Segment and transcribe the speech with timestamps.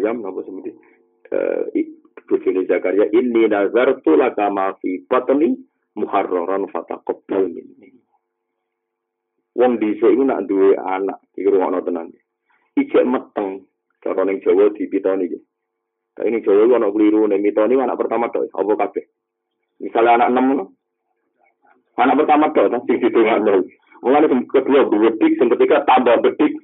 [0.00, 0.72] Maryam napa seperti
[1.28, 1.84] eh
[2.24, 5.60] bojone Zakaria inni nazartu laka ma fi batni
[5.92, 8.00] muharraran fataqabbal minni.
[9.60, 12.08] Wong dhisik iku nak duwe anak iki rumono tenan.
[12.80, 13.68] Ijek meteng
[14.00, 15.38] cara ning Jawa dipitoni iki.
[16.16, 19.04] Tapi ini Jawa iku ana kliru ning mitoni anak pertama tok apa kabeh.
[19.84, 20.32] Misalnya anak
[21.92, 23.68] 6 Anak pertama tok sing ditungakno.
[24.00, 26.56] Mulane kedua bedik, sing ketiga tambah bedik,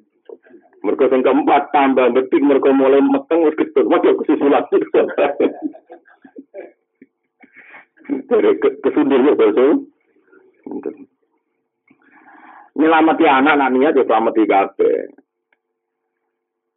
[0.87, 3.91] Mereka yang keempat tambah betik mereka mulai meteng wis ketut.
[3.91, 4.63] Waduh kesusulan.
[8.31, 9.83] Dari kesundirnya bahasa.
[12.79, 15.11] Nyelamati anak anak niat ya selamati kabeh.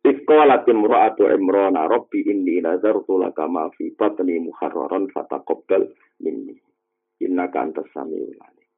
[0.10, 5.86] Iskolat imra'atu imrona rabbi inni nazartu laka ma fi batni muharraran fataqabbal
[6.26, 6.58] minni.
[7.22, 8.70] Innaka antas samiul alim.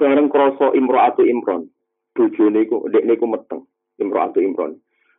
[0.00, 1.68] Bareng krasa imra'atu imron.
[2.16, 3.68] Bojone iku ndekne iku meteng.
[3.98, 4.78] Imro'atu Imron.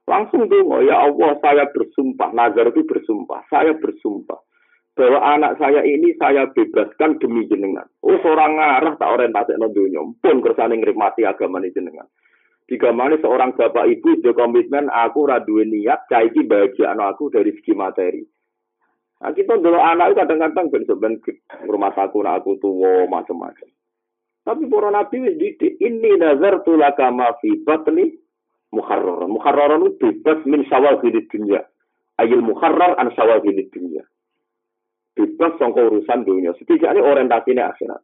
[0.10, 4.42] Langsung tuh, ya Allah saya bersumpah, nazar itu bersumpah, saya bersumpah
[5.00, 7.88] bahwa anak saya ini saya bebaskan demi jenengan.
[8.04, 12.04] Oh seorang ngarah tak orientasi no dunia, pun kersane ngrimati agama ini jenengan.
[12.68, 17.56] Jika mana seorang bapak ibu sudah komitmen aku raduwe niat caiki bahagia anak aku dari
[17.56, 18.22] segi materi.
[19.24, 21.16] Nah, kita dulu anak itu kadang-kadang ben
[21.66, 23.68] rumah aku nak aku tua macam-macam.
[24.44, 25.18] Tapi para nabi
[25.80, 27.32] ini nazar tulaka ma
[28.74, 29.30] muharraran.
[29.30, 31.62] Muharraran itu bebas min syawal di dunia.
[32.22, 34.04] Ayil muharrar an syawal di dunia.
[35.18, 36.56] Bebas sangka urusan dunia.
[36.56, 38.02] Setidaknya orientasinya akhirat.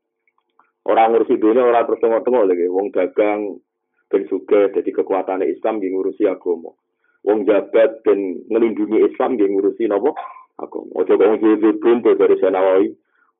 [0.86, 2.66] Orang ngurusi dunia, orang terus tengok-tengok lagi.
[2.69, 3.58] Wong dagang,
[4.05, 6.77] ben suge, jadi kekuatan Islam yang ngurusi agama.
[7.25, 10.13] Wong jabat dan melindungi Islam yang ngurusi nopo
[10.61, 10.93] agama.
[11.02, 11.73] Ojo kong jujur
[12.13, 12.89] dari Senawawi.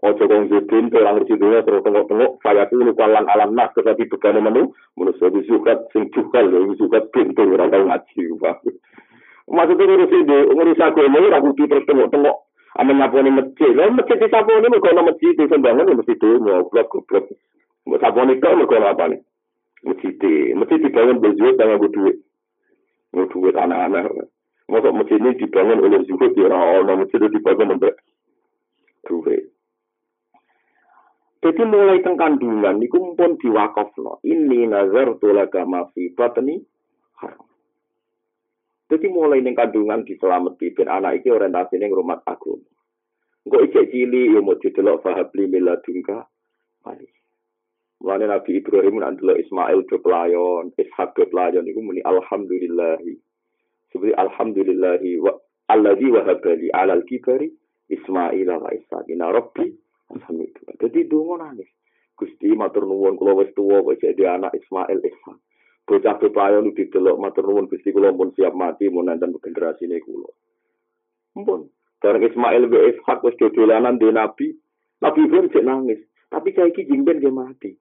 [0.04, 4.76] Ojo kong zubin orang dunia terus tengok-tengok saya tuh lukalan alam nas tetapi begane menu
[5.00, 8.36] menurut saya sukat sing cukal lho sukat pintu ora tau ngaji.
[9.47, 12.36] Maksudnya ngurus itu ngurus ini aku terus tengok-tengok
[12.75, 13.72] amen nyaponi masjid.
[13.72, 17.25] Lah masjid di saponi ono masjid di sembangan mesti mau goblok goblok.
[17.88, 19.22] Saponi kok mergo apa nih?
[19.88, 20.14] Masjid
[20.59, 22.18] masjid dibangun berjuang dengan duit.
[23.16, 24.28] Mau duit anak-anak.
[24.68, 27.96] Masa masjid ini dibangun oleh zuhud ya orang masjid dibangun sampai
[29.08, 29.55] duit.
[31.45, 34.17] Jadi mulai teng kandungan niku pun diwakafno.
[34.25, 36.57] Ini nazar tulaga mafi batni
[37.22, 37.45] haram.
[38.89, 42.66] Jadi mulai ning kandungan diselamati ben anak iki orientasine ngrumat agama.
[43.45, 46.25] Engko ijek cili ya mau didelok fahabli miladunka
[46.81, 47.06] mali.
[48.01, 52.97] Mulane Nabi Ibrahim nak delok Ismail do pelayon, Ishak do pelayon niku muni alhamdulillah.
[53.94, 55.38] Seperti alhamdulillahi wa
[55.69, 57.53] alladzi wahabali alal kibari
[57.94, 58.73] Ismail wa.
[59.06, 60.76] Inna rabbi Alhamdulillah.
[60.78, 61.70] Jadi dongo nangis.
[62.16, 65.38] Gusti matur nuwun kula wis tuwa kok jadi anak Ismail Ishak.
[65.86, 70.32] Bocah bepayo nu didelok matur nuwun Gusti kula pun siap mati mun nanten generasine kula.
[71.36, 71.68] Mumpun.
[72.00, 74.56] Bareng Ismail be Ishak wis dodolanan di Nabi.
[75.04, 76.02] Nabi Ibrahim cek nangis.
[76.32, 77.76] Tapi saiki jingben dia mati.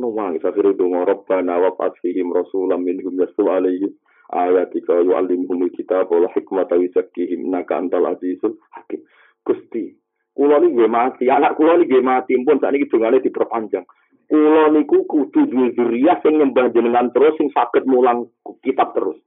[0.00, 3.92] Nuwang akhirnya dongo Rabbana wa fasihim rasulam minhum yasu alaihim
[4.32, 9.04] ayatika yu'allimuhumul kitab wal hikmata yuzakkihim naka antal azizul hakim.
[9.44, 9.92] Gusti,
[10.32, 13.84] Kulo ini gue mati, anak kulo ini gue mati, pun saat ini dungane diperpanjang.
[14.32, 18.32] Kulo niku kudu duwe zuriyah sing nyembah jenengan terus sing saged mulang
[18.64, 19.20] kitab terus.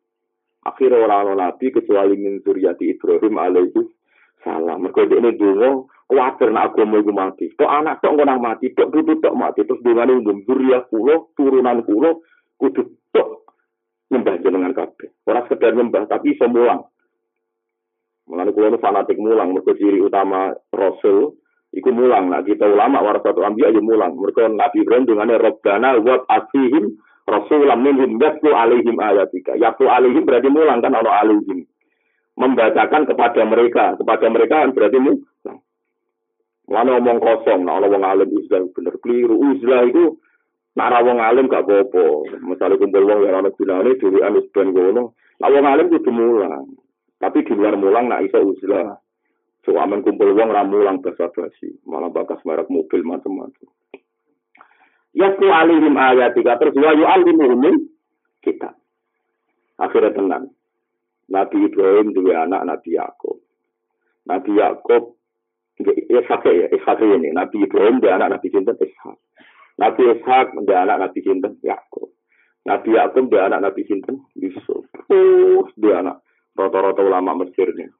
[0.65, 3.85] Akhirnya orang nabi kecuali min zuriyati Ibrahim alaihi
[4.41, 4.81] salam.
[4.81, 7.53] Mergo ini donga kuwatir nak agama iku mati.
[7.53, 11.85] Tok anak tok nang mati, tok putu tok mati terus dungane umum zuriyah kulo, turunan
[11.85, 12.25] kulo
[12.57, 12.81] kudu
[13.13, 13.45] tok
[14.09, 15.13] nyembah jenengan kabeh.
[15.29, 16.49] Ora sekedar nyembah tapi iso.
[18.25, 21.37] Mulane kula fanatik mulang, mergo ciri utama Rasul
[21.75, 22.33] iku mulang.
[22.33, 24.17] Nah, kita ulama warasatul anbiya ya mulang.
[24.17, 26.97] Mergo Nabi Ibrahim dengane Rabbana wa asihim
[27.29, 29.53] rasulam minhum yatlu alaihim ayatika.
[29.53, 31.69] Yatlu alaihim berarti mulang kan ono alaihim.
[32.35, 35.59] Membacakan kepada mereka, kepada mereka kan berarti mulang.
[36.65, 39.37] Mulane omong kosong, nah wong alim uzlah bener keliru.
[39.37, 40.17] Uzlah itu
[40.73, 42.25] nak ra wong alim gak apa-apa.
[42.41, 45.13] Misale kumpul wong ya ana gunane dhewean wis ben ngono.
[45.37, 46.73] Nak wong alim kudu mulang.
[47.25, 49.01] Tapi di luar mulang nak iso uzlah.
[49.65, 53.65] So aman kumpul uang ramulang basa basi, malah bakas merek mobil macam-macam.
[55.17, 57.89] Yasku alihim ayatika terus wa yu'allimuhum
[58.45, 58.77] kita.
[59.81, 60.53] Akhirnya tenang.
[61.25, 63.41] Nabi Ibrahim dua anak Nabi Yakub.
[64.29, 65.17] Nabi Yakub
[65.81, 67.33] Ishak ya, Ishak ini.
[67.33, 69.17] Nabi Ibrahim dia anak Nabi Sinten Ishak.
[69.81, 72.13] Nabi Ishak dia anak Nabi Sinten Yakub.
[72.69, 74.85] Nabi Yakub dia anak Nabi Sinten Yusuf.
[75.09, 76.21] Terus dia anak
[76.55, 77.91] rata-rata ulama Mesir nih.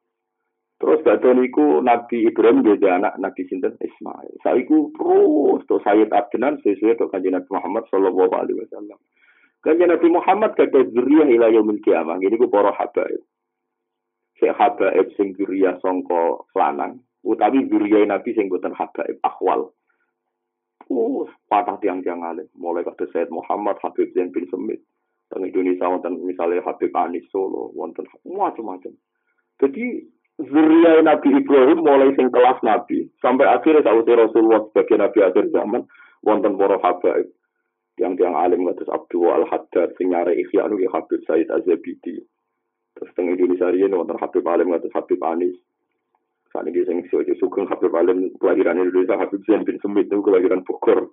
[0.76, 4.44] Terus badhe niku Nabi Ibrahim jadi anak Nabi sinten Ismail.
[4.44, 9.00] Saiku terus to Sayyid Abdinan sesuai to kanjeng Nabi Muhammad sallallahu alaihi wasallam.
[9.64, 12.20] Kanjeng Nabi Muhammad kata zuriyah ila yaumil kiamah.
[12.20, 13.24] Ini ku para habaib.
[14.36, 19.72] sing habaib sing duriya sangka lanang utawi duriya nabi sing boten habaib akhwal
[20.86, 22.46] Uh, patah tiang-tiang alim.
[22.54, 24.78] Mulai kata Said Muhammad, Habib Zain bin Semit.
[25.26, 28.94] Teng Indonesia wonten misalnya Habib Anis Solo, wonten macam-macam.
[29.58, 29.84] Jadi
[30.38, 35.82] zuriya Nabi Ibrahim mulai sing kelas Nabi sampai akhirnya saat Rasulullah sebagai Nabi akhir zaman
[36.20, 37.26] wonten para habaib
[37.96, 42.20] yang tiang alim ngatus Abdul Al Haddad sing nyare ikhya anu Habib Said Azabidi.
[42.96, 45.56] Terus teng Indonesia riyen wonten Habib alim ngatus Habib Anis.
[46.56, 50.64] Saat ini sing sojo sugeng Habib Alim kelahiran Indonesia Habib Zain bin Semit itu kelahiran
[50.64, 51.12] Bogor.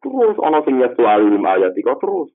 [0.00, 2.32] Terus ono sing nyetu alim ayat terus.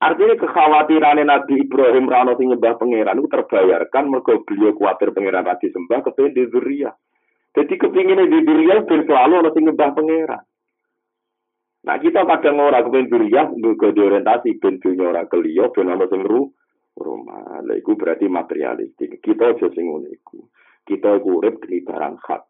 [0.00, 5.68] Artinya kekhawatiran Nabi Ibrahim rano sing nyembah pangeran itu terbayarkan mergo beliau khawatir pangeran tadi
[5.68, 6.88] sembah kepengen di Zuria.
[7.52, 10.42] Jadi kepinginnya di Zuria ben selalu ono sing nyembah pangeran.
[11.84, 16.24] Nah kita kadang ora kepengen Zuria nggo diorientasi ben dunya ora keliyo ben ono sing
[16.24, 16.48] ru
[16.96, 17.60] rumah.
[17.60, 19.20] Lah iku berarti materialistik.
[19.20, 20.48] Kita aja sing ngono iku.
[20.80, 22.42] Kita iku urip di barang hak.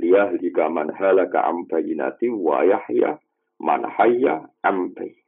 [0.00, 3.20] Liyah jika man halaka am bayinati wa yahya
[3.60, 5.27] man hayya am bayinati.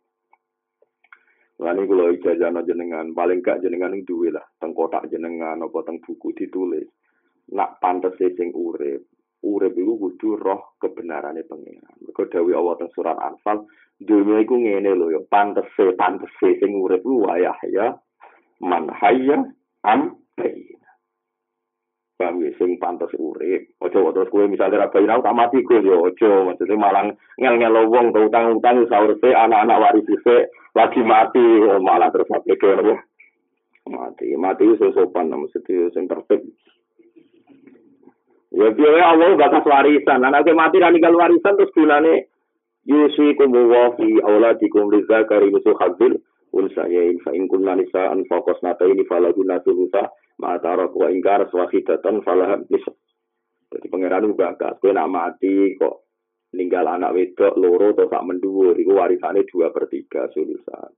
[1.61, 6.01] Lani kula ijazah jenengan, paling gak jenengan ing duwe lah, teng kotak jenengan apa teng
[6.01, 6.89] buku ditulis.
[7.53, 9.05] Nak pantes sing urip,
[9.45, 12.01] urip iku kudu roh kebenarane pangeran.
[12.01, 13.69] Mergo dawuh Allah teng surat Anfal,
[14.01, 15.69] dunia iku ngene lho ya, pantes
[16.01, 17.93] pantes sing urip ku wayah ya
[18.65, 19.45] man hayya
[19.85, 20.17] am.
[22.21, 23.73] Paham ya, sing pantas urip.
[23.81, 28.13] Ojo terus kowe misalnya ra bayi tak mati kowe yo ojo, maksudnya malang ngel-ngel wong
[28.13, 30.05] utang-utang sahur anak-anak waris
[30.77, 32.69] lagi mati oh, malah terus mati ke
[33.89, 36.45] mati mati itu sopan maksudnya sing perfect
[38.55, 40.21] ya biaya Allah batas warisan.
[40.21, 42.29] Anaknya mati dan tinggal warisan terus gunane
[42.85, 46.19] yusi kumuwa fi auladikum lizakari musuh habil
[46.53, 49.63] unsayain fa in kunna nisa'an faqas nata ini falahuna
[50.41, 52.97] sulusa ma tarak wa ingkar swahidatan falah nisab
[53.71, 56.11] jadi pangeran juga gak kowe nak mati kok
[56.59, 60.91] ninggal anak wedok loro atau sak mendhuwur iku warisane dua per tiga sulusan.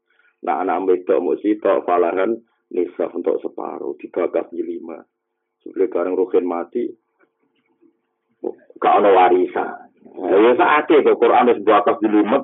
[0.49, 2.33] Nah anak wedok mesti tok falahan
[2.73, 4.97] nisaf untuk separuh dibagas di lima.
[5.61, 6.89] Sebelum bareng Rukin mati,
[8.81, 9.93] gak ada warisan.
[10.33, 12.42] Ya saat itu Quran harus bakas di lima.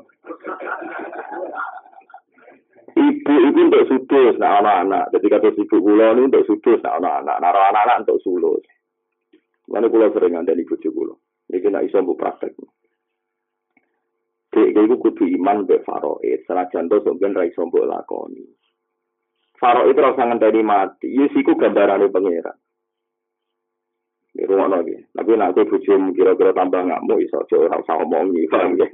[3.28, 5.12] Ibu itu untuk sudus, nah anak-anak.
[5.12, 7.36] Jadi kata ibu kula ini untuk sudus, nah anak-anak.
[7.44, 8.64] Naruh anak-anak untuk sulus.
[9.68, 11.12] Mana kula sering ngandani ibu kula.
[11.52, 12.56] Ini nak iso mbok praktek.
[14.48, 18.48] Dek kudu iman mbek faraid, senajan to sampeyan ra iso mbok lakoni.
[19.60, 22.56] Faraid ora usah ngenteni mati, yes iku gambarane pangeran.
[24.32, 28.78] Di rumah lagi, tapi nanti bujum kira-kira tambah ngamuk, iso aja ora usah ngomongi, paham
[28.78, 28.86] ya,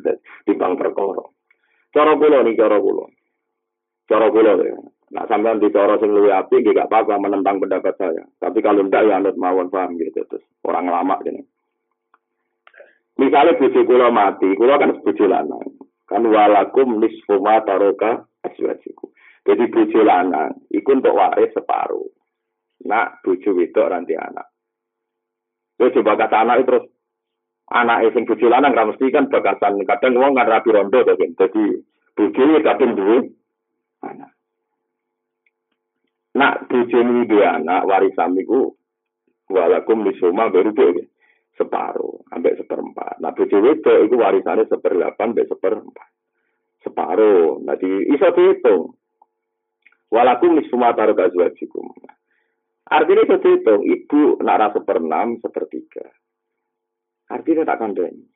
[0.43, 1.23] di bang perkara.
[1.93, 3.07] Cara kula nih, cara kula.
[4.05, 4.77] Cara kula ya.
[5.15, 8.27] Nah, sampean di cara sing luwih apik nggih gak apa-apa menentang pendapat saya.
[8.43, 10.43] Tapi kalau ndak ya anut mawon paham gitu terus.
[10.67, 11.45] Orang lama gini.
[13.15, 15.71] Misalnya bojo kula mati, kula kan bojo lanang.
[16.11, 19.15] Kan walakum nisfu ma taroka aswajiku.
[19.47, 22.11] Jadi bojo lanang iku untuk waris separuh.
[22.91, 24.51] Nak bojo wedok nanti anak.
[25.79, 26.85] Kowe coba kata anak terus
[27.71, 31.31] anak sing bojo lanang ra mesti kan bakasan kadang wong kan rapi rondo to kan.
[31.39, 31.65] Dadi
[32.19, 32.99] bojo kadang
[34.03, 34.35] anak.
[36.35, 36.99] Nak bojo
[37.31, 38.75] duwe anak warisan niku
[39.47, 40.75] walakum nisfu ma baru
[41.55, 43.23] separuh sampai seperempat.
[43.23, 46.09] Nah bojo itu warisannya seperdelapan sampai seperempat.
[46.83, 47.63] Separuh.
[47.79, 48.99] Di iso dihitung.
[50.11, 51.91] Walakum nisfuma taruh kazwajikum.
[52.87, 53.81] Artinya itu dihitung.
[53.83, 56.07] Ibu nara seperenam, sepertiga.
[57.33, 58.27] Artinya tak kandani.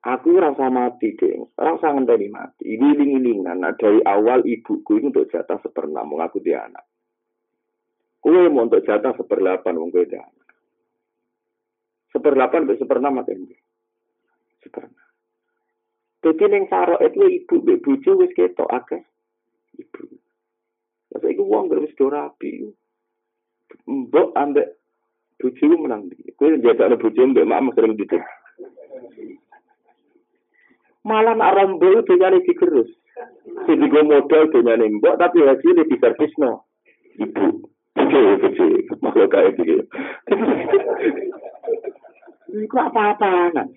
[0.00, 1.52] Aku rasa mati, deh.
[1.52, 2.64] Rasa ngenteni mati.
[2.72, 3.60] Ini iling-ilingan.
[3.60, 6.08] Nah, dari awal ibuku ini untuk jatah seperenam.
[6.08, 6.88] Mengaku dia anak.
[8.20, 9.80] Kue mau untuk jatah seperdelapan.
[9.80, 10.48] Mengaku dia anak.
[12.12, 13.32] Seperdelapan sampai seperenam mati.
[14.60, 15.08] Seperenam.
[16.20, 19.00] Jadi neng faro itu ibu be bojo wis ketok akeh.
[19.80, 20.02] Ibu.
[21.16, 22.68] Masa iku wong gak wis rapi.
[23.88, 24.68] Mbok ambek
[25.40, 26.12] bojo menang.
[26.36, 28.20] Kowe jaga ana bojo mbek mak sering gitu.
[31.00, 32.92] Malah nak rombo itu nyari digerus.
[33.64, 36.68] Jadi gue modal nyari mbok tapi hasilnya di servis no.
[37.16, 37.49] Ibu.
[38.10, 39.86] Oke, oke, makhluk kayak gitu.
[42.50, 43.68] Iku apa-apa kan.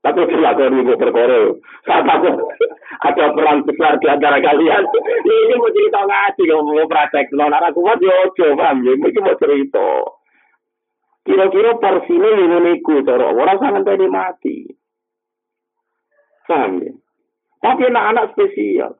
[0.00, 1.52] Tapi silakan ibu perkara.
[1.84, 2.32] Saat aku
[3.04, 4.88] ada perang besar di antara kalian.
[5.28, 7.28] Ini mau cerita ngaji, mau praktek.
[7.36, 8.96] Nona aku kuat, ya ojo, paham ya.
[8.96, 9.88] Ini mau cerita.
[11.20, 14.56] Kira-kira porsinya ini niku, cara orang sangat tadi mati.
[16.48, 16.96] Paham ya?
[17.60, 18.96] Tapi anak-anak spesial.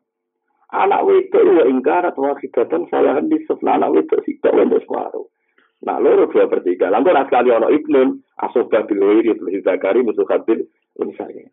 [0.71, 5.27] Anak wedok ingkar atau wakidatan salahan di sebelah anak wedok sih, tak wendo separuh.
[5.81, 6.93] Nah, loro dua per tiga.
[6.93, 10.61] Lalu nak sekali ono ibnun, asobah bilwiri, lebih zakari, musuh habil,
[11.17, 11.49] saya.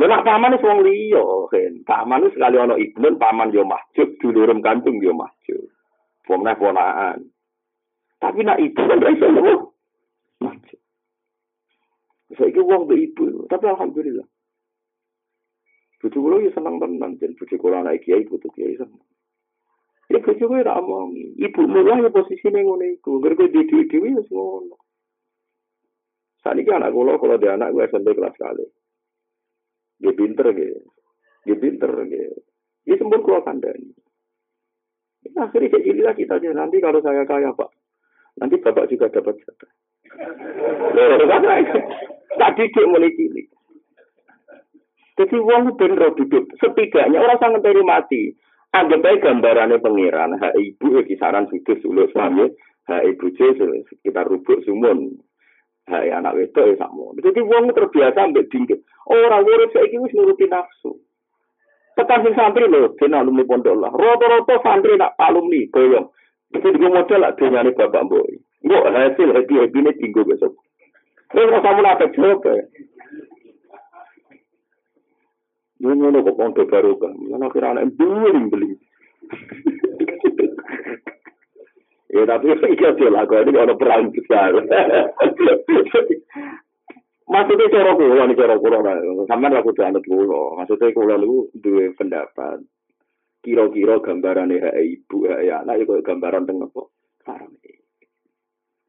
[0.00, 1.84] Lha nak paman wis wong liya, Hen.
[1.84, 5.68] Paman wis sekali ana ibnun, paman yo mahjub, dulurem kantung yo mahjub.
[6.24, 7.28] Wong nek ponakan.
[8.16, 9.62] Tapi nak ibu kan iso ngomong.
[10.40, 10.80] Mahjub.
[12.32, 14.24] Saiki wong be ibu, tapi alhamdulillah.
[16.00, 19.04] Bucu kulo ya seneng tenan, jen bucu kulo anak kiai, butuh kiai seneng.
[20.10, 21.38] Ya kowe tak omongi.
[21.38, 23.22] Ibu mulai ya posisine ngono iku.
[23.22, 24.74] Kowe di dhewe wis ngono.
[26.42, 28.66] Saniki anak kula kalau dia anak gue SMP kelas kali.
[30.00, 30.88] Dia pinter gitu.
[31.46, 32.40] Dia pinter gitu.
[32.88, 33.92] Dia sempur kula kandani.
[35.36, 36.40] Nah, akhirnya kayak gini lah kita.
[36.56, 37.70] Nanti kalau saya kaya pak,
[38.40, 39.70] nanti bapak juga dapat jatah.
[40.96, 41.28] Loh,
[42.40, 43.46] tak didik mulai cilik.
[45.20, 46.48] Jadi uang bener duduk.
[46.56, 48.32] Setidaknya orang sangat dari mati.
[48.72, 50.40] Anggap aja gambarannya pengiran.
[50.40, 52.48] Hak ibu ya kisaran sudah sulut suami.
[52.88, 55.20] Hak ibu sekitar rubuk sumun.
[55.92, 57.12] Hak anak wedok ya sama.
[57.20, 58.80] Jadi uang terbiasa ambil dingkit.
[59.12, 60.96] Orang urip saya wis nuruti nafsu.
[62.00, 63.92] Sing santri lho, den alumni pondok lah.
[63.92, 66.08] Rata-rata santri nak alumni boyong.
[66.48, 68.40] Itu juga model lah dunyane bapak boy.
[68.64, 70.56] Mbok hasil happy-happy ini tinggal besok.
[71.28, 72.64] Terus rasa jawab ya.
[75.80, 77.16] Ini ngono kok pondok baru kan.
[77.16, 78.70] Mana kira anak beli beli.
[82.10, 84.52] ya tapi iya sih lah, ini ada perang besar.
[87.30, 88.78] Maksudnya cara kulo nih cara kulo
[89.30, 90.58] sama aku tuh anut kulo.
[90.58, 92.60] Maksudnya kulo lu dua pendapat.
[93.40, 96.92] Kira-kira gambaran ya ibu ya anak itu gambaran tengah kok.
[97.24, 97.56] Sarang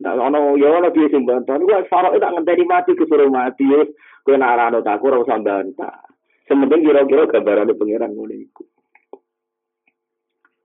[0.01, 1.62] Nah, ono ya ono piye sing bantah.
[1.62, 3.69] Niku farok tak ngenteni mati kesuruh mati.
[4.25, 6.10] Kowe nak ora tak ora usah bantah.
[6.51, 8.67] Sementing kira-kira gambaran pangeran ngono iku.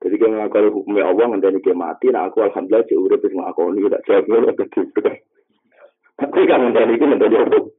[0.02, 3.87] Jadi kalau ngakal hukumnya Allah nanti dia mati, nah aku alhamdulillah cek urip wis ngakoni
[3.87, 4.66] tak jawab ngono ke
[6.19, 7.71] Tapi kan nanti nanti jawab.